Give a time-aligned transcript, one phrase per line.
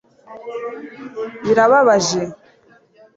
[1.45, 2.21] birababaje